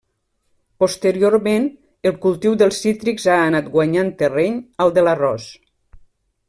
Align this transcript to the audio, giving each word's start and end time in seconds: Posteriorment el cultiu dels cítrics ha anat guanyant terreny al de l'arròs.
Posteriorment 0.83 1.67
el 2.11 2.17
cultiu 2.25 2.57
dels 2.63 2.81
cítrics 2.87 3.29
ha 3.33 3.37
anat 3.51 3.69
guanyant 3.77 4.13
terreny 4.23 4.61
al 4.87 4.95
de 4.99 5.05
l'arròs. 5.09 5.51